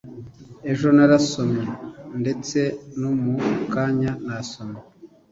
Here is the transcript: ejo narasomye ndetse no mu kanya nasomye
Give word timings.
ejo 0.71 0.87
narasomye 0.95 1.65
ndetse 2.21 2.59
no 2.99 3.11
mu 3.21 3.33
kanya 3.73 4.11
nasomye 4.25 4.81